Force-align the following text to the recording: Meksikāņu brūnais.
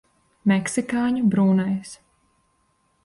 Meksikāņu 0.51 1.23
brūnais. 1.35 1.93